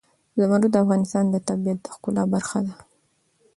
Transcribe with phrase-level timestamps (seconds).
[0.39, 2.75] زمرد د افغانستان د طبیعت د ښکلا برخه ده.